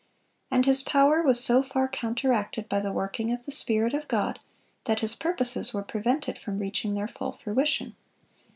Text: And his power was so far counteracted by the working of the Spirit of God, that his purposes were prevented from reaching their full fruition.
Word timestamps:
And 0.49 0.65
his 0.65 0.81
power 0.81 1.21
was 1.21 1.39
so 1.43 1.61
far 1.61 1.87
counteracted 1.87 2.67
by 2.67 2.79
the 2.79 2.91
working 2.91 3.31
of 3.31 3.45
the 3.45 3.51
Spirit 3.51 3.93
of 3.93 4.07
God, 4.07 4.39
that 4.85 5.01
his 5.01 5.13
purposes 5.13 5.75
were 5.75 5.83
prevented 5.83 6.39
from 6.39 6.57
reaching 6.57 6.95
their 6.95 7.07
full 7.07 7.33
fruition. 7.33 7.95